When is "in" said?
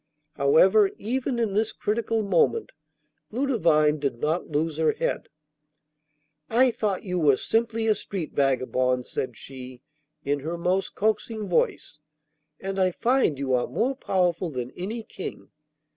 1.37-1.53, 10.25-10.39